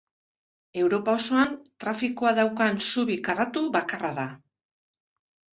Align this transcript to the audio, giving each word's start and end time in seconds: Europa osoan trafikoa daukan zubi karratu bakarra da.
Europa 0.83 1.13
osoan 1.19 1.53
trafikoa 1.85 2.33
daukan 2.39 2.81
zubi 2.87 3.19
karratu 3.29 3.65
bakarra 3.77 4.13
da. 4.23 4.29